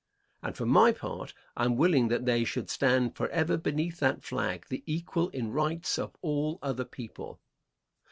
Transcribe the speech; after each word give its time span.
And 0.41 0.57
for 0.57 0.65
my 0.65 0.91
part, 0.93 1.31
I 1.55 1.63
am 1.63 1.75
willing 1.77 2.07
that 2.07 2.25
they 2.25 2.43
should 2.43 2.71
stand 2.71 3.15
forever 3.15 3.55
beneath 3.55 3.99
that 3.99 4.23
flag, 4.23 4.65
the 4.67 4.81
equal 4.87 5.29
in 5.29 5.51
rights 5.51 5.99
of 5.99 6.15
all 6.23 6.57
other 6.63 6.85
people. 6.85 7.39